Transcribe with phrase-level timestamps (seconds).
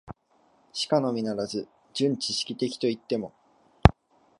[0.73, 3.33] しかのみならず、純知識的といっても、